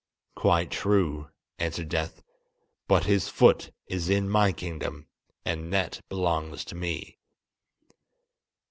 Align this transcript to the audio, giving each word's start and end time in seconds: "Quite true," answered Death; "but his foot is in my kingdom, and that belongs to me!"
"Quite 0.35 0.71
true," 0.71 1.29
answered 1.59 1.89
Death; 1.89 2.23
"but 2.87 3.03
his 3.03 3.29
foot 3.29 3.69
is 3.85 4.09
in 4.09 4.27
my 4.27 4.51
kingdom, 4.51 5.05
and 5.45 5.71
that 5.73 6.01
belongs 6.09 6.65
to 6.65 6.75
me!" 6.75 7.19